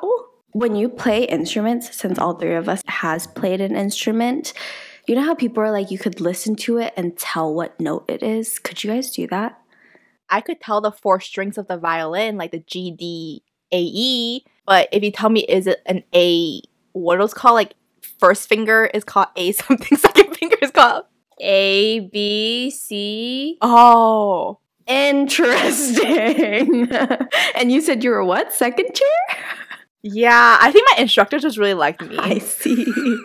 When 0.52 0.74
you 0.74 0.88
play 0.88 1.24
instruments, 1.24 1.96
since 1.96 2.18
all 2.18 2.34
three 2.34 2.54
of 2.54 2.68
us 2.68 2.82
has 2.86 3.26
played 3.26 3.60
an 3.60 3.76
instrument, 3.76 4.52
you 5.06 5.14
know 5.14 5.22
how 5.22 5.34
people 5.34 5.62
are 5.62 5.70
like, 5.70 5.90
you 5.90 5.98
could 5.98 6.20
listen 6.20 6.54
to 6.56 6.78
it 6.78 6.92
and 6.96 7.16
tell 7.16 7.52
what 7.52 7.78
note 7.80 8.04
it 8.08 8.22
is? 8.22 8.58
Could 8.58 8.82
you 8.82 8.90
guys 8.90 9.10
do 9.10 9.26
that? 9.28 9.60
I 10.28 10.40
could 10.40 10.60
tell 10.60 10.80
the 10.80 10.92
four 10.92 11.20
strings 11.20 11.58
of 11.58 11.66
the 11.66 11.76
violin, 11.76 12.36
like 12.36 12.52
the 12.52 12.60
G, 12.60 12.94
D, 12.96 13.42
A, 13.72 13.80
E. 13.80 14.44
But 14.66 14.88
if 14.92 15.02
you 15.02 15.10
tell 15.10 15.30
me, 15.30 15.40
is 15.40 15.66
it 15.66 15.80
an 15.86 16.04
A? 16.14 16.60
What 16.92 17.16
are 17.16 17.22
those 17.22 17.34
called? 17.34 17.54
Like 17.54 17.74
first 18.18 18.48
finger 18.48 18.86
is 18.92 19.04
called 19.04 19.28
A 19.36 19.52
something. 19.62 19.96
Second 19.98 20.36
finger 20.36 20.56
is 20.62 20.70
called. 20.70 21.04
A 21.40 22.00
B 22.00 22.70
C. 22.70 23.56
Oh, 23.62 24.58
Interesting. 24.86 26.90
and 27.54 27.70
you 27.72 27.80
said 27.80 28.02
you 28.02 28.10
were 28.10 28.24
what? 28.24 28.52
Second 28.52 28.92
chair? 28.94 29.38
yeah. 30.02 30.58
I 30.60 30.72
think 30.72 30.86
my 30.94 31.02
instructor 31.02 31.38
just 31.38 31.58
really 31.58 31.74
liked 31.74 32.02
me. 32.02 32.16
I 32.18 32.38
see. 32.38 32.92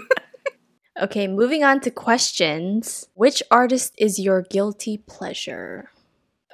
Okay, 0.98 1.28
moving 1.28 1.62
on 1.62 1.82
to 1.82 1.92
questions. 1.92 3.10
Which 3.16 3.44
artist 3.52 3.94
is 3.98 4.18
your 4.18 4.44
guilty 4.44 4.98
pleasure? 4.98 5.90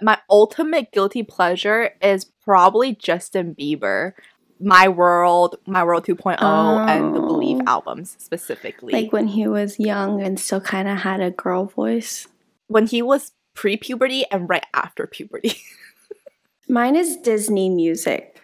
my 0.01 0.17
ultimate 0.31 0.91
guilty 0.91 1.21
pleasure 1.21 1.91
is 2.01 2.25
probably 2.51 2.93
Justin 2.93 3.55
Bieber. 3.55 4.12
My 4.60 4.89
World, 4.89 5.55
My 5.65 5.84
World 5.86 6.05
2.0, 6.05 6.38
and 6.41 7.15
the 7.15 7.20
Believe 7.22 7.62
Oh. 7.62 7.75
albums 7.75 8.15
specifically. 8.20 8.91
like 8.91 9.13
when 9.13 9.27
he 9.27 9.48
was 9.48 9.79
young 9.79 10.22
and 10.22 10.38
still 10.38 10.60
kind 10.60 10.88
of 10.89 10.98
had 10.98 11.22
a 11.22 11.31
girl 11.31 11.65
voice. 11.65 12.27
when 12.67 12.88
he 12.88 13.01
was 13.01 13.31
pre 13.55 13.77
puberty 13.77 14.25
and 14.31 14.50
right 14.50 14.65
after 14.74 15.08
puberty. 15.08 15.55
Mine 16.67 16.96
is 16.98 17.15
Disney 17.17 17.70
music. 17.70 18.39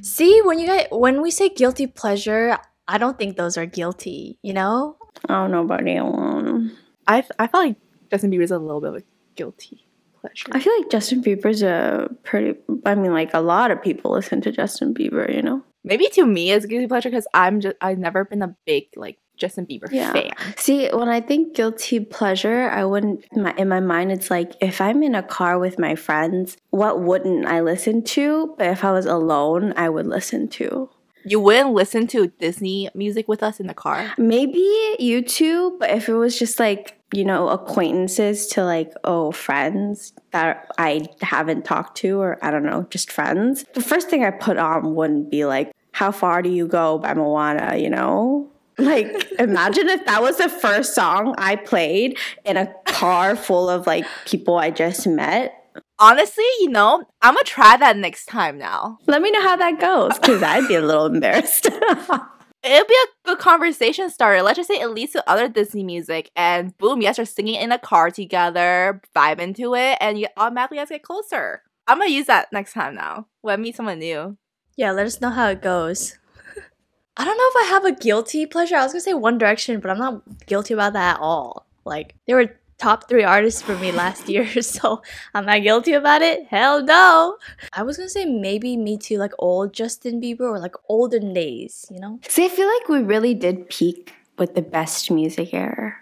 See, 0.00 0.40
when 0.42 0.58
you 0.58 0.66
guys 0.66 0.86
when 0.90 1.20
we 1.20 1.30
say 1.30 1.48
guilty 1.50 1.86
pleasure, 1.86 2.56
I 2.88 2.96
don't 2.96 3.18
think 3.18 3.36
those 3.36 3.56
are 3.58 3.66
guilty, 3.66 4.38
you 4.42 4.52
know? 4.54 4.96
i 5.28 5.34
don't 5.34 5.52
nobody 5.52 5.96
alone. 5.96 6.72
I, 7.06 7.18
I 7.38 7.46
felt 7.46 7.66
like 7.66 7.76
Justin 8.10 8.30
Bieber 8.30 8.40
Bieber's 8.40 8.50
a 8.50 8.58
little 8.58 8.80
bit 8.80 8.90
of 8.90 8.96
a 8.96 9.02
guilty 9.36 9.86
pleasure. 10.22 10.48
I 10.52 10.60
feel 10.60 10.72
like 10.78 10.90
Justin 10.90 11.22
Bieber's 11.22 11.62
a 11.62 12.08
pretty. 12.22 12.58
I 12.86 12.94
mean, 12.94 13.12
like 13.12 13.34
a 13.34 13.40
lot 13.40 13.70
of 13.70 13.82
people 13.82 14.12
listen 14.12 14.40
to 14.42 14.52
Justin 14.52 14.94
Bieber. 14.94 15.32
You 15.34 15.42
know. 15.42 15.62
Maybe 15.84 16.06
to 16.14 16.24
me 16.24 16.52
it's 16.52 16.64
guilty 16.64 16.86
pleasure 16.86 17.10
because 17.10 17.26
I'm 17.34 17.60
just 17.60 17.76
I've 17.80 17.98
never 17.98 18.24
been 18.24 18.40
a 18.42 18.54
big 18.66 18.84
like 18.96 19.18
Justin 19.36 19.66
Bieber 19.66 19.88
Yeah. 19.90 20.12
fan. 20.12 20.30
See, 20.56 20.88
when 20.90 21.08
I 21.08 21.20
think 21.20 21.54
guilty 21.56 21.98
pleasure, 22.00 22.70
I 22.70 22.84
wouldn't. 22.84 23.24
My, 23.36 23.52
in 23.58 23.68
my 23.68 23.80
mind, 23.80 24.12
it's 24.12 24.30
like 24.30 24.52
if 24.60 24.80
I'm 24.80 25.02
in 25.02 25.14
a 25.16 25.22
car 25.24 25.58
with 25.58 25.78
my 25.80 25.96
friends, 25.96 26.56
what 26.70 27.00
wouldn't 27.00 27.46
I 27.46 27.60
listen 27.60 28.02
to? 28.14 28.54
But 28.56 28.68
if 28.68 28.84
I 28.84 28.92
was 28.92 29.06
alone, 29.06 29.74
I 29.76 29.88
would 29.88 30.06
listen 30.06 30.48
to. 30.50 30.88
You 31.24 31.38
wouldn't 31.40 31.72
listen 31.72 32.06
to 32.08 32.28
Disney 32.28 32.88
music 32.94 33.28
with 33.28 33.42
us 33.44 33.60
in 33.60 33.68
the 33.68 33.74
car. 33.74 34.12
Maybe 34.18 34.64
you 34.98 35.22
too, 35.22 35.76
but 35.78 35.90
if 35.90 36.08
it 36.08 36.14
was 36.14 36.36
just 36.36 36.58
like, 36.58 36.98
you 37.12 37.24
know, 37.24 37.48
acquaintances 37.48 38.46
to 38.48 38.64
like, 38.64 38.92
oh, 39.04 39.32
friends 39.32 40.12
that 40.32 40.70
I 40.78 41.06
haven't 41.20 41.64
talked 41.64 41.98
to, 41.98 42.18
or 42.18 42.38
I 42.42 42.50
don't 42.50 42.64
know, 42.64 42.86
just 42.90 43.12
friends, 43.12 43.64
the 43.74 43.82
first 43.82 44.08
thing 44.08 44.24
I 44.24 44.30
put 44.30 44.56
on 44.56 44.94
wouldn't 44.94 45.30
be 45.30 45.44
like, 45.44 45.72
How 45.92 46.10
Far 46.10 46.42
Do 46.42 46.48
You 46.48 46.66
Go 46.66 46.98
by 46.98 47.14
Moana, 47.14 47.76
you 47.76 47.90
know? 47.90 48.48
Like, 48.78 49.30
imagine 49.38 49.90
if 49.90 50.06
that 50.06 50.22
was 50.22 50.38
the 50.38 50.48
first 50.48 50.94
song 50.94 51.34
I 51.36 51.56
played 51.56 52.18
in 52.44 52.56
a 52.56 52.74
car 52.86 53.36
full 53.36 53.68
of 53.68 53.86
like 53.86 54.06
people 54.24 54.56
I 54.56 54.70
just 54.70 55.06
met. 55.06 55.52
Honestly, 55.98 56.44
you 56.60 56.70
know, 56.70 57.04
I'm 57.20 57.34
gonna 57.34 57.44
try 57.44 57.76
that 57.76 57.98
next 57.98 58.26
time 58.26 58.56
now. 58.56 58.98
Let 59.06 59.20
me 59.20 59.30
know 59.30 59.42
how 59.42 59.56
that 59.56 59.78
goes, 59.78 60.18
because 60.18 60.42
I'd 60.42 60.66
be 60.68 60.74
a 60.74 60.80
little 60.80 61.04
embarrassed. 61.04 61.68
It'll 62.64 62.86
be 62.86 62.94
a 62.94 63.28
good 63.28 63.38
conversation 63.38 64.08
starter. 64.10 64.42
Let's 64.42 64.56
just 64.56 64.68
say 64.68 64.80
it 64.80 64.88
leads 64.88 65.12
to 65.12 65.28
other 65.28 65.48
Disney 65.48 65.82
music, 65.82 66.30
and 66.36 66.76
boom, 66.78 67.00
you 67.00 67.08
guys 67.08 67.18
are 67.18 67.24
singing 67.24 67.56
in 67.56 67.72
a 67.72 67.78
car 67.78 68.10
together, 68.10 69.00
vibe 69.16 69.40
into 69.40 69.74
it, 69.74 69.98
and 70.00 70.18
you 70.18 70.28
automatically 70.36 70.76
guys 70.76 70.90
get 70.90 71.02
closer. 71.02 71.62
I'm 71.88 71.98
gonna 71.98 72.10
use 72.10 72.26
that 72.26 72.52
next 72.52 72.72
time 72.72 72.94
now 72.94 73.26
when 73.40 73.54
I 73.54 73.56
meet 73.56 73.74
someone 73.76 73.98
new. 73.98 74.36
Yeah, 74.76 74.92
let 74.92 75.06
us 75.06 75.20
know 75.20 75.30
how 75.30 75.48
it 75.48 75.60
goes. 75.60 76.16
I 77.16 77.24
don't 77.24 77.36
know 77.36 77.60
if 77.60 77.66
I 77.66 77.70
have 77.70 77.84
a 77.84 77.92
guilty 77.92 78.46
pleasure. 78.46 78.76
I 78.76 78.84
was 78.84 78.92
gonna 78.92 79.00
say 79.00 79.14
One 79.14 79.38
Direction, 79.38 79.80
but 79.80 79.90
I'm 79.90 79.98
not 79.98 80.46
guilty 80.46 80.74
about 80.74 80.92
that 80.92 81.16
at 81.16 81.20
all. 81.20 81.66
Like 81.84 82.14
they 82.26 82.34
were 82.34 82.56
top 82.82 83.08
three 83.08 83.22
artists 83.22 83.62
for 83.62 83.76
me 83.78 83.92
last 83.92 84.28
year, 84.28 84.44
so 84.74 85.02
I'm 85.34 85.46
not 85.46 85.62
guilty 85.62 85.92
about 85.94 86.20
it. 86.22 86.46
Hell 86.50 86.82
no. 86.82 87.36
I 87.72 87.82
was 87.86 87.96
gonna 87.96 88.08
say 88.10 88.24
maybe 88.26 88.76
me 88.76 88.98
too, 88.98 89.18
like 89.18 89.32
old 89.38 89.72
Justin 89.72 90.20
Bieber 90.20 90.50
or 90.52 90.58
like 90.58 90.74
olden 90.88 91.32
days. 91.32 91.86
You 91.90 92.00
know, 92.00 92.18
See, 92.28 92.44
I 92.44 92.48
feel 92.48 92.68
like 92.68 92.88
we 92.88 93.00
really 93.00 93.34
did 93.34 93.68
peak 93.70 94.12
with 94.38 94.54
the 94.54 94.62
best 94.62 95.10
music 95.10 95.54
era. 95.54 95.94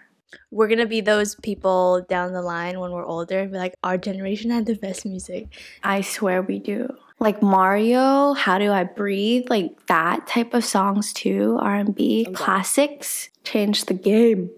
we're 0.49 0.67
gonna 0.67 0.85
be 0.87 1.01
those 1.01 1.35
people 1.43 2.05
down 2.09 2.33
the 2.33 2.41
line 2.41 2.79
when 2.79 2.91
we're 2.91 3.05
older 3.05 3.39
and 3.39 3.51
be 3.51 3.57
like, 3.57 3.75
our 3.83 3.97
generation 3.97 4.49
had 4.51 4.65
the 4.65 4.75
best 4.75 5.05
music. 5.05 5.47
I 5.83 6.01
swear 6.01 6.41
we 6.41 6.59
do. 6.59 6.87
Like 7.19 7.41
Mario, 7.43 8.33
How 8.33 8.57
Do 8.57 8.71
I 8.71 8.83
Breathe, 8.83 9.45
like 9.49 9.69
that 9.87 10.25
type 10.27 10.53
of 10.55 10.65
songs 10.65 11.13
too, 11.13 11.59
R&B, 11.61 12.25
Okay. 12.27 12.31
Oh, 12.31 12.33
classics 12.33 13.29
changed 13.43 13.87
the 13.87 13.93
game. 13.93 14.49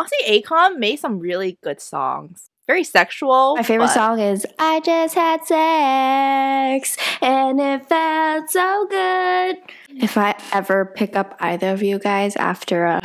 Honestly, 0.00 0.40
Akon 0.40 0.78
made 0.78 0.96
some 0.96 1.18
really 1.18 1.58
good 1.62 1.78
songs. 1.78 2.48
Very 2.66 2.84
sexual. 2.84 3.56
My 3.56 3.62
favorite 3.62 3.88
but- 3.88 3.94
song 3.94 4.18
is 4.18 4.46
I 4.58 4.80
just 4.80 5.14
had 5.14 5.44
sex 5.44 6.96
and 7.20 7.60
it 7.60 7.86
felt 7.86 8.48
so 8.48 8.86
good. 8.88 9.56
If 10.02 10.16
I 10.16 10.36
ever 10.52 10.86
pick 10.86 11.16
up 11.16 11.36
either 11.38 11.70
of 11.72 11.82
you 11.82 11.98
guys 11.98 12.34
after 12.36 12.86
a 12.86 13.02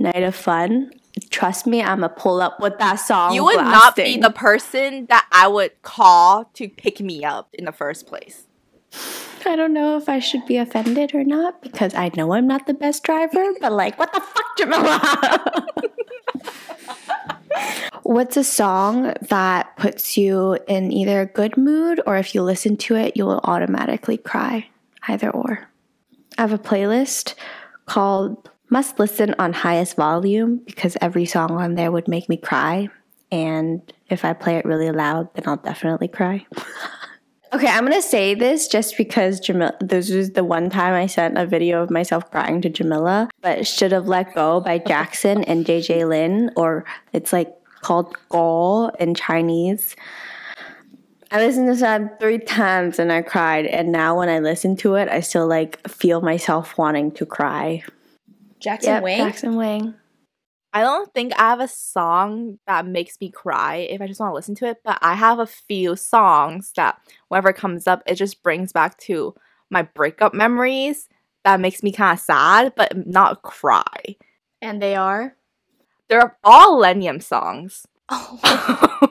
night 0.00 0.24
of 0.24 0.34
fun, 0.34 0.90
trust 1.30 1.64
me, 1.64 1.80
I'm 1.80 2.00
gonna 2.00 2.08
pull 2.08 2.40
up 2.42 2.58
with 2.58 2.76
that 2.78 2.96
song. 2.96 3.34
You 3.34 3.44
would 3.44 3.58
not 3.58 3.94
be 3.94 4.16
the 4.16 4.30
person 4.30 5.06
that 5.06 5.28
I 5.30 5.46
would 5.46 5.80
call 5.82 6.46
to 6.54 6.68
pick 6.68 6.98
me 6.98 7.24
up 7.24 7.50
in 7.52 7.66
the 7.66 7.72
first 7.72 8.08
place. 8.08 8.48
I 9.46 9.54
don't 9.54 9.72
know 9.72 9.96
if 9.96 10.08
I 10.08 10.18
should 10.18 10.44
be 10.46 10.56
offended 10.56 11.14
or 11.14 11.22
not 11.22 11.62
because 11.62 11.94
I 11.94 12.10
know 12.16 12.32
I'm 12.32 12.48
not 12.48 12.66
the 12.66 12.74
best 12.74 13.04
driver, 13.04 13.44
but 13.60 13.70
like, 13.72 13.96
what 13.96 14.12
the 14.12 14.20
fuck, 14.20 14.56
Jamila? 14.58 15.66
What's 18.02 18.36
a 18.36 18.44
song 18.44 19.14
that 19.22 19.76
puts 19.76 20.16
you 20.16 20.58
in 20.66 20.92
either 20.92 21.20
a 21.20 21.26
good 21.26 21.56
mood 21.56 22.00
or 22.06 22.16
if 22.16 22.34
you 22.34 22.42
listen 22.42 22.76
to 22.78 22.96
it, 22.96 23.16
you 23.16 23.24
will 23.24 23.40
automatically 23.44 24.16
cry? 24.16 24.68
Either 25.08 25.30
or. 25.30 25.68
I 26.36 26.42
have 26.42 26.52
a 26.52 26.58
playlist 26.58 27.34
called 27.86 28.50
Must 28.70 28.98
Listen 28.98 29.34
on 29.38 29.52
Highest 29.52 29.96
Volume 29.96 30.56
because 30.56 30.96
every 31.00 31.26
song 31.26 31.52
on 31.52 31.74
there 31.74 31.92
would 31.92 32.08
make 32.08 32.28
me 32.28 32.36
cry. 32.36 32.88
And 33.30 33.80
if 34.10 34.24
I 34.24 34.32
play 34.32 34.56
it 34.56 34.64
really 34.64 34.90
loud, 34.90 35.32
then 35.34 35.44
I'll 35.46 35.56
definitely 35.56 36.08
cry. 36.08 36.46
Okay, 37.54 37.66
I'm 37.66 37.84
gonna 37.84 38.00
say 38.00 38.34
this 38.34 38.66
just 38.66 38.96
because 38.96 39.38
Jamila. 39.38 39.74
This 39.80 40.10
was 40.10 40.30
the 40.30 40.42
one 40.42 40.70
time 40.70 40.94
I 40.94 41.06
sent 41.06 41.36
a 41.36 41.44
video 41.44 41.82
of 41.82 41.90
myself 41.90 42.30
crying 42.30 42.62
to 42.62 42.70
Jamila, 42.70 43.28
but 43.42 43.66
should 43.66 43.92
have 43.92 44.08
let 44.08 44.34
go 44.34 44.60
by 44.60 44.78
Jackson 44.78 45.44
and 45.44 45.66
JJ 45.66 46.08
Lin, 46.08 46.50
or 46.56 46.86
it's 47.12 47.30
like 47.30 47.54
called 47.82 48.16
Go 48.30 48.88
in 48.98 49.14
Chinese. 49.14 49.96
I 51.30 51.38
listened 51.38 51.74
to 51.74 51.80
that 51.80 52.20
three 52.20 52.38
times 52.38 52.98
and 52.98 53.12
I 53.12 53.20
cried, 53.20 53.66
and 53.66 53.92
now 53.92 54.18
when 54.18 54.30
I 54.30 54.38
listen 54.38 54.74
to 54.76 54.94
it, 54.94 55.10
I 55.10 55.20
still 55.20 55.46
like 55.46 55.86
feel 55.86 56.22
myself 56.22 56.78
wanting 56.78 57.10
to 57.12 57.26
cry. 57.26 57.82
Jackson 58.60 58.94
Yep, 58.94 59.02
Wang. 59.02 59.18
Jackson 59.18 59.56
Wang. 59.56 59.94
I 60.74 60.80
don't 60.82 61.12
think 61.12 61.32
I 61.38 61.50
have 61.50 61.60
a 61.60 61.68
song 61.68 62.58
that 62.66 62.86
makes 62.86 63.20
me 63.20 63.30
cry 63.30 63.76
if 63.76 64.00
I 64.00 64.06
just 64.06 64.20
want 64.20 64.30
to 64.30 64.34
listen 64.34 64.54
to 64.56 64.66
it, 64.66 64.78
but 64.82 64.98
I 65.02 65.14
have 65.14 65.38
a 65.38 65.46
few 65.46 65.96
songs 65.96 66.72
that 66.76 66.98
whenever 67.28 67.50
it 67.50 67.56
comes 67.56 67.86
up, 67.86 68.02
it 68.06 68.14
just 68.14 68.42
brings 68.42 68.72
back 68.72 68.96
to 69.00 69.34
my 69.70 69.82
breakup 69.82 70.32
memories 70.32 71.08
that 71.44 71.60
makes 71.60 71.82
me 71.82 71.92
kind 71.92 72.18
of 72.18 72.24
sad, 72.24 72.72
but 72.74 73.06
not 73.06 73.42
cry. 73.42 74.16
And 74.62 74.80
they 74.80 74.94
are. 74.94 75.36
They're 76.08 76.38
all 76.42 76.80
Illenium 76.80 77.22
songs. 77.22 77.86
Oh, 78.08 79.10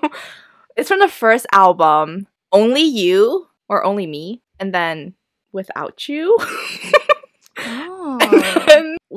it's 0.75 0.89
from 0.89 0.99
the 0.99 1.07
first 1.07 1.45
album, 1.51 2.27
Only 2.51 2.83
You 2.83 3.47
or 3.69 3.83
Only 3.83 4.07
Me, 4.07 4.41
and 4.59 4.73
then 4.73 5.15
Without 5.51 6.07
You. 6.07 6.37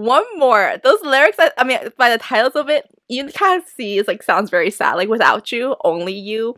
one 0.04 0.25
more. 0.37 0.78
Those 0.82 1.00
lyrics, 1.02 1.38
I, 1.38 1.50
I 1.58 1.64
mean, 1.64 1.78
by 1.96 2.11
the 2.11 2.18
titles 2.18 2.54
of 2.54 2.68
it, 2.68 2.87
you 3.08 3.28
kind 3.28 3.62
of 3.62 3.68
see 3.68 3.99
it's 3.99 4.08
like 4.08 4.23
sounds 4.23 4.50
very 4.50 4.70
sad. 4.70 4.94
Like 4.94 5.08
without 5.08 5.52
you, 5.52 5.76
only 5.84 6.14
you. 6.14 6.56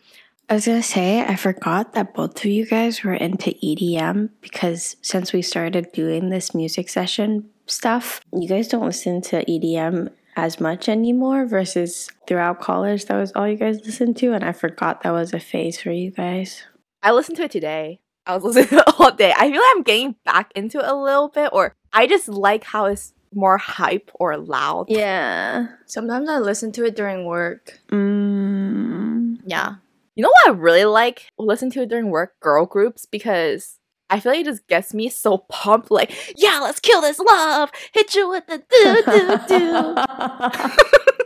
I 0.49 0.55
was 0.55 0.67
gonna 0.67 0.83
say, 0.83 1.21
I 1.21 1.35
forgot 1.37 1.95
that 1.95 2.15
both 2.15 2.39
of 2.39 2.45
you 2.45 2.67
guys 2.67 3.03
were 3.03 3.15
into 3.15 3.51
EDM 3.65 4.31
because 4.41 4.97
since 5.03 5.33
we 5.33 5.43
started 5.43 5.91
doing 5.93 6.31
this 6.31 6.55
music 6.55 6.89
session 6.89 7.49
stuff, 7.67 8.21
you 8.33 8.49
guys 8.49 8.69
don't 8.69 8.87
listen 8.87 9.21
to 9.23 9.45
EDM 9.45 10.11
as 10.37 10.61
much 10.61 10.89
anymore 10.89 11.47
versus 11.47 12.09
throughout 12.29 12.61
college, 12.61 13.07
that 13.07 13.17
was 13.17 13.33
all 13.35 13.49
you 13.49 13.57
guys 13.57 13.81
listened 13.85 14.17
to. 14.19 14.33
And 14.35 14.45
I 14.45 14.53
forgot 14.53 15.03
that 15.03 15.13
was 15.13 15.33
a 15.33 15.41
phase 15.41 15.81
for 15.81 15.91
you 15.91 16.11
guys. 16.11 16.63
I 17.03 17.13
listened 17.13 17.39
to 17.39 17.45
it 17.45 17.51
today. 17.51 18.01
I 18.27 18.35
was 18.35 18.45
listening 18.55 18.69
to 18.69 18.77
it 18.87 18.95
all 19.01 19.13
day. 19.13 19.33
I 19.37 19.51
feel 19.51 19.61
like 19.61 19.71
I'm 19.75 19.83
getting 19.83 20.15
back 20.25 20.53
into 20.55 20.79
it 20.79 20.87
a 20.87 20.95
little 20.95 21.29
bit, 21.29 21.51
or 21.53 21.75
I 21.93 22.07
just 22.07 22.29
like 22.29 22.65
how 22.65 22.85
it's 22.87 23.15
more 23.37 23.59
hype 23.59 24.11
or 24.15 24.37
loud. 24.37 24.87
Yeah. 24.89 25.69
Sometimes 25.85 26.29
I 26.29 26.39
listen 26.39 26.73
to 26.73 26.85
it 26.85 26.97
during 26.97 27.27
work. 27.27 27.79
Mm. 27.91 29.39
Yeah. 29.47 29.75
You 30.15 30.23
know 30.23 30.31
what 30.31 30.55
I 30.55 30.59
really 30.59 30.87
like? 30.87 31.29
Listen 31.39 31.71
to 31.73 31.83
it 31.83 31.91
during 31.91 32.11
work, 32.11 32.41
girl 32.41 32.65
groups, 32.65 33.05
because 33.05 33.79
I 34.09 34.19
feel 34.21 34.33
like 34.33 34.41
it 34.41 34.47
just 34.47 34.67
gets 34.67 34.95
me 34.95 35.09
so 35.11 35.39
pumped. 35.51 35.91
Like, 35.91 36.13
yeah, 36.37 36.61
let's 36.63 36.81
kill 36.81 37.03
this 37.03 37.19
love. 37.19 37.71
Hit 37.93 38.15
you 38.15 38.29
with 38.31 38.47
the 38.47 38.63
do 38.71 39.03
do 39.07 39.39
do. 39.49 41.23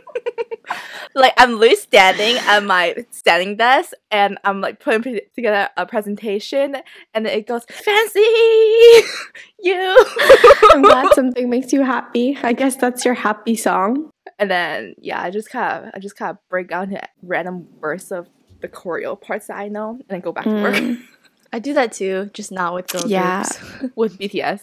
like 1.15 1.33
I'm 1.37 1.53
loose 1.55 1.81
standing 1.81 2.37
at 2.37 2.63
my 2.63 2.95
standing 3.11 3.55
desk, 3.57 3.93
and 4.11 4.37
I'm 4.43 4.61
like 4.61 4.79
putting 4.79 5.01
pre- 5.01 5.21
together 5.35 5.69
a 5.77 5.85
presentation, 5.85 6.75
and 7.13 7.25
then 7.25 7.37
it 7.37 7.47
goes 7.47 7.65
fancy 7.69 8.19
you. 9.59 10.05
I'm 10.71 10.81
glad 10.81 11.13
something 11.13 11.49
makes 11.49 11.73
you 11.73 11.83
happy. 11.83 12.37
I 12.41 12.53
guess 12.53 12.75
that's 12.75 13.05
your 13.05 13.13
happy 13.13 13.55
song. 13.55 14.09
and 14.39 14.49
then 14.49 14.95
yeah, 14.99 15.21
I 15.21 15.29
just 15.29 15.49
kind 15.49 15.85
of 15.85 15.91
I 15.93 15.99
just 15.99 16.15
kind 16.15 16.31
of 16.31 16.37
break 16.49 16.69
down 16.69 16.89
to 16.89 17.01
random 17.23 17.67
bursts 17.79 18.11
of 18.11 18.27
the 18.61 18.67
choreo 18.67 19.19
parts 19.19 19.47
that 19.47 19.57
I 19.57 19.67
know, 19.67 19.91
and 19.91 20.03
then 20.07 20.19
go 20.21 20.31
back 20.31 20.45
to 20.45 20.49
work 20.61 20.75
Mm. 20.75 21.01
I 21.53 21.59
do 21.59 21.73
that 21.73 21.91
too, 21.91 22.29
just 22.33 22.51
not 22.51 22.73
with 22.73 22.87
girl 22.87 23.03
Yeah. 23.07 23.43
groups. 23.79 23.95
with 23.95 24.17
BTS. 24.19 24.61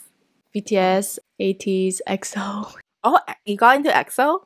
BTS, 0.56 1.18
ATEEZ, 1.38 2.00
EXO. 2.08 2.74
Oh, 3.04 3.18
you 3.44 3.56
got 3.58 3.76
into 3.76 3.90
EXO? 3.90 4.40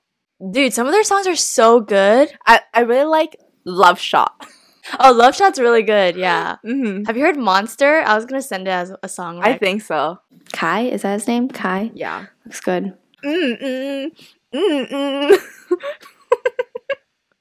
Dude, 0.50 0.72
some 0.72 0.86
of 0.86 0.92
their 0.92 1.04
songs 1.04 1.26
are 1.26 1.36
so 1.36 1.80
good. 1.80 2.32
I, 2.46 2.60
I 2.74 2.80
really 2.80 3.06
like 3.06 3.36
Love 3.64 3.98
Shot. 3.98 4.46
Oh, 4.98 5.12
Love 5.12 5.36
Shot's 5.36 5.60
really 5.60 5.84
good. 5.84 6.16
Yeah. 6.16 6.56
hmm 6.64 7.04
Have 7.04 7.16
you 7.16 7.22
heard 7.22 7.36
Monster? 7.36 8.02
I 8.04 8.16
was 8.16 8.26
gonna 8.26 8.42
send 8.42 8.66
it 8.66 8.72
as 8.72 8.92
a 9.04 9.08
song. 9.08 9.38
I 9.40 9.56
think 9.56 9.80
so. 9.80 10.18
Kai, 10.52 10.86
is 10.86 11.02
that 11.02 11.12
his 11.12 11.28
name? 11.28 11.46
Kai? 11.48 11.92
Yeah. 11.94 12.26
Looks 12.44 12.58
good. 12.58 12.92
Mm-mm. 13.24 14.10
Mm-mm. 14.52 15.38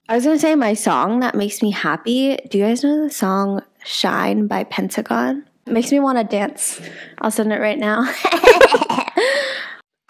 I 0.08 0.16
was 0.16 0.24
gonna 0.24 0.38
say 0.38 0.54
my 0.54 0.76
song 0.76 1.22
that 1.22 1.34
makes 1.34 1.64
me 1.64 1.72
happy. 1.72 2.38
Do 2.52 2.60
you 2.60 2.66
guys 2.66 2.84
know 2.84 3.06
the 3.06 3.10
song 3.10 3.64
Shine 3.84 4.46
by 4.46 4.64
Pentagon? 4.66 5.44
It 5.66 5.74
makes 5.74 5.92
me 5.92 6.00
want 6.00 6.20
to 6.20 6.24
dance. 6.24 6.80
I'll 7.22 7.32
send 7.32 7.52
it 7.52 7.60
right 7.60 7.80
now. 7.80 8.04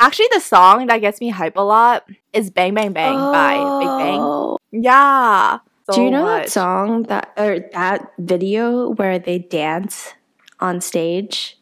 Actually, 0.02 0.30
the 0.34 0.40
song 0.40 0.88
that 0.88 0.98
gets 0.98 1.22
me 1.22 1.30
hype 1.30 1.56
a 1.56 1.62
lot 1.62 2.10
is 2.34 2.50
Bang 2.50 2.74
Bang 2.74 2.92
Bang 2.92 3.16
by 3.16 3.54
Big 3.54 3.88
Bang. 3.88 4.20
Oh. 4.20 4.58
Yeah. 4.72 5.60
Do 5.94 6.02
you 6.02 6.10
know 6.10 6.24
much. 6.24 6.46
that 6.46 6.52
song 6.52 7.04
that 7.04 7.32
or 7.38 7.60
that 7.74 8.12
video 8.18 8.90
where 8.90 9.20
they 9.20 9.38
dance 9.38 10.14
on 10.60 10.82
stage? 10.82 11.60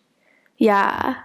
Yeah. 0.58 1.16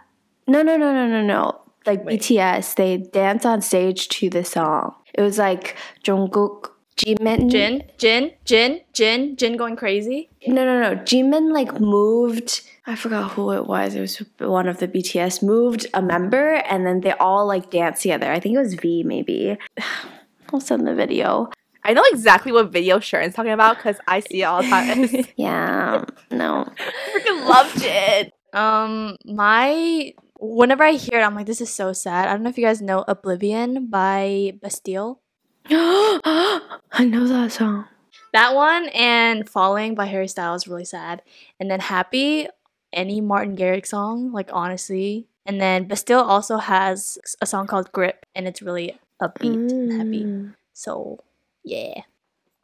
No, 0.48 0.62
no, 0.62 0.76
no, 0.76 0.92
no, 0.92 1.06
no, 1.06 1.22
no. 1.22 1.60
Like 1.86 2.04
Wait. 2.04 2.20
BTS, 2.20 2.74
they 2.74 2.96
dance 2.96 3.44
on 3.44 3.62
stage 3.62 4.08
to 4.08 4.28
the 4.28 4.44
song. 4.44 4.96
It 5.14 5.22
was 5.22 5.38
like 5.38 5.76
Jungkook, 6.02 6.70
Jimin. 6.96 7.50
Jin, 7.50 7.82
Jin, 7.98 8.32
Jin, 8.44 8.80
Jin, 8.92 9.36
Jin 9.36 9.56
going 9.56 9.76
crazy. 9.76 10.30
No, 10.46 10.64
no, 10.64 10.80
no. 10.80 10.96
Jimin 11.02 11.52
like 11.52 11.80
moved. 11.80 12.62
I 12.86 12.96
forgot 12.96 13.32
who 13.32 13.52
it 13.52 13.66
was. 13.66 13.94
It 13.94 14.00
was 14.00 14.22
one 14.38 14.68
of 14.68 14.78
the 14.78 14.86
BTS 14.88 15.42
moved 15.42 15.86
a 15.94 16.02
member, 16.02 16.54
and 16.54 16.86
then 16.86 17.00
they 17.00 17.12
all 17.12 17.46
like 17.46 17.70
danced 17.70 18.02
together. 18.02 18.30
I 18.30 18.40
think 18.40 18.54
it 18.54 18.58
was 18.58 18.74
V, 18.74 19.02
maybe. 19.02 19.56
I'll 20.52 20.60
send 20.60 20.86
the 20.86 20.94
video. 20.94 21.50
I 21.82 21.92
know 21.92 22.04
exactly 22.12 22.52
what 22.52 22.70
video 22.70 22.98
Sharon's 23.00 23.34
talking 23.34 23.52
about 23.52 23.76
because 23.76 23.96
I 24.06 24.20
see 24.20 24.42
it 24.42 24.44
all 24.44 24.62
the 24.62 24.68
time. 24.68 25.08
Yeah, 25.36 26.04
no. 26.30 26.66
I 26.78 27.18
freaking 27.18 27.48
love 27.48 27.74
Jin. 27.76 28.30
Um, 28.52 29.16
my 29.24 30.14
whenever 30.38 30.84
I 30.84 30.92
hear 30.92 31.20
it, 31.20 31.22
I'm 31.22 31.34
like, 31.34 31.46
this 31.46 31.60
is 31.60 31.70
so 31.70 31.92
sad. 31.92 32.28
I 32.28 32.32
don't 32.32 32.42
know 32.42 32.50
if 32.50 32.58
you 32.58 32.64
guys 32.64 32.80
know 32.80 33.04
Oblivion 33.08 33.88
by 33.88 34.52
Bastille. 34.62 35.20
I 35.70 37.06
know 37.06 37.26
that 37.26 37.52
song. 37.52 37.86
That 38.34 38.54
one 38.54 38.88
and 38.88 39.48
Falling 39.48 39.94
by 39.94 40.06
Harry 40.06 40.28
Styles 40.28 40.68
really 40.68 40.84
sad. 40.84 41.22
And 41.58 41.70
then 41.70 41.80
Happy, 41.80 42.48
any 42.92 43.20
Martin 43.20 43.56
Garrix 43.56 43.86
song, 43.86 44.32
like 44.32 44.50
honestly. 44.52 45.26
And 45.46 45.60
then 45.60 45.88
Bastille 45.88 46.20
also 46.20 46.58
has 46.58 47.18
a 47.40 47.46
song 47.46 47.66
called 47.66 47.92
Grip, 47.92 48.26
and 48.34 48.48
it's 48.48 48.62
really 48.62 48.98
upbeat 49.22 49.70
and 49.70 49.92
happy. 49.92 50.24
Mm. 50.24 50.54
So 50.72 51.20
yeah. 51.64 52.02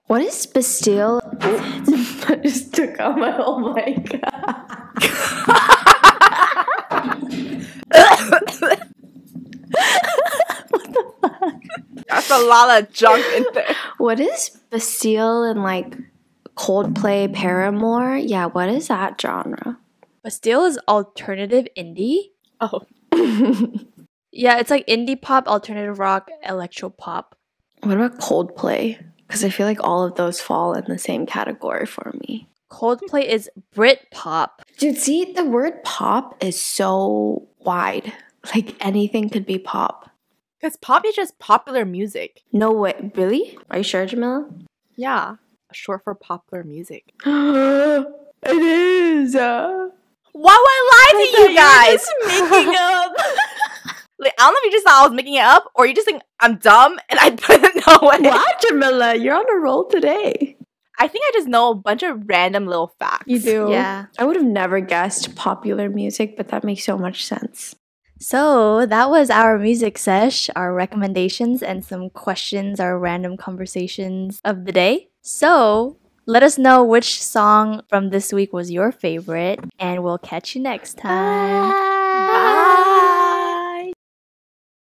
What 0.07 0.23
is 0.23 0.47
Bastille? 0.47 1.21
I 1.41 2.41
just 2.43 2.75
took 2.75 2.99
out 2.99 3.17
my 3.17 3.37
oh 3.39 3.61
my 3.61 3.93
god. 3.93 4.71
That's 12.09 12.31
a 12.31 12.39
lot 12.39 12.83
of 12.83 12.93
junk 12.93 13.25
in 13.37 13.45
there. 13.55 13.75
What 13.99 14.21
is 14.21 14.51
Bastille 14.71 15.45
and 15.45 15.63
like 15.63 15.97
Coldplay, 16.57 17.33
Paramore? 17.33 18.17
Yeah, 18.17 18.47
what 18.47 18.69
is 18.69 18.89
that 18.89 19.21
genre? 19.21 19.79
Bastille 20.23 20.65
is 20.65 20.79
alternative 20.89 21.67
indie. 21.77 22.31
Oh, 22.61 22.83
Yeah, 24.33 24.59
it's 24.59 24.71
like 24.71 24.87
indie 24.87 25.21
pop, 25.21 25.49
alternative 25.49 25.99
rock, 25.99 26.31
electro 26.47 26.89
pop. 26.91 27.37
What 27.83 27.97
about 27.97 28.19
Coldplay? 28.19 29.03
Because 29.27 29.45
I 29.45 29.51
feel 29.51 29.67
like 29.67 29.83
all 29.83 30.05
of 30.05 30.15
those 30.17 30.41
fall 30.41 30.75
in 30.75 30.85
the 30.87 30.99
same 30.99 31.27
category 31.27 31.87
for 31.87 32.15
me. 32.21 32.49
Coldplay 32.71 33.25
is 33.25 33.51
Brit 33.75 34.07
pop. 34.13 34.63
Dude, 34.79 34.97
see, 34.97 35.33
the 35.33 35.45
word 35.45 35.83
pop 35.83 36.43
is 36.43 36.61
so 36.61 37.49
wide. 37.59 38.13
Like 38.55 38.77
anything 38.81 39.29
could 39.29 39.45
be 39.47 39.59
pop. 39.59 40.10
Because 40.61 40.77
pop 40.77 41.05
is 41.07 41.15
just 41.15 41.39
popular 41.39 41.85
music. 41.85 42.43
No 42.53 42.73
way. 42.73 43.11
Really? 43.15 43.59
Are 43.71 43.79
you 43.79 43.85
sure, 43.85 44.05
Jamila? 44.07 44.49
Yeah, 44.97 45.37
short 45.73 46.03
for 46.05 46.15
popular 46.15 46.65
music. 46.65 47.05
it 47.25 48.07
is. 48.45 49.35
Uh, 49.35 49.89
Why 50.33 50.53
would 50.53 50.71
I 50.71 50.91
lie 50.93 51.13
to 51.25 51.41
you 51.41 51.57
guys? 51.57 52.07
making 52.51 52.75
up. 52.79 53.13
Like, 54.23 54.35
I 54.39 54.43
don't 54.43 54.53
know 54.53 54.59
if 54.59 54.65
you 54.67 54.73
just 54.73 54.85
thought 54.87 55.01
I 55.03 55.07
was 55.07 55.17
making 55.17 55.37
it 55.37 55.45
up, 55.45 55.71
or 55.75 55.87
you 55.87 55.95
just 55.95 56.05
think 56.05 56.21
I'm 56.41 56.57
dumb 56.59 56.99
and 57.09 57.19
I 57.19 57.31
didn't 57.31 57.77
know 57.87 58.11
it. 58.11 58.21
wow, 58.23 58.45
Jamila, 58.61 59.15
you're 59.15 59.35
on 59.35 59.47
a 59.51 59.59
roll 59.59 59.87
today. 59.89 60.59
I 60.99 61.09
think 61.09 61.25
I 61.27 61.31
just 61.33 61.49
know 61.49 61.71
a 61.71 61.75
bunch 61.75 62.03
of 62.03 62.29
random 62.29 62.67
little 62.67 62.93
facts. 62.99 63.25
You 63.29 63.39
do? 63.41 63.69
Yeah. 63.71 64.05
I 64.19 64.25
would 64.27 64.37
have 64.37 64.45
never 64.45 64.81
guessed 64.81 65.35
popular 65.37 65.89
music, 65.89 66.37
but 66.37 66.49
that 66.49 66.65
makes 66.65 66.85
so 66.85 66.99
much 66.99 67.25
sense. 67.25 67.75
So 68.21 68.85
that 68.87 69.09
was 69.09 69.31
our 69.31 69.59
music 69.59 69.97
sesh, 69.97 70.51
our 70.55 70.75
recommendations, 70.75 71.63
and 71.63 71.85
some 71.85 72.11
questions, 72.11 72.79
our 72.79 72.99
random 72.99 73.37
conversations 73.37 74.41
of 74.45 74.67
the 74.67 74.73
day. 74.73 75.09
So 75.23 75.97
let 76.27 76.43
us 76.43 76.59
know 76.59 76.85
which 76.85 77.23
song 77.23 77.83
from 77.89 78.11
this 78.11 78.33
week 78.33 78.53
was 78.53 78.71
your 78.71 78.93
favorite, 78.93 79.61
and 79.79 80.05
we'll 80.05 80.19
catch 80.19 80.55
you 80.55 80.61
next 80.61 80.99
time. 80.99 82.00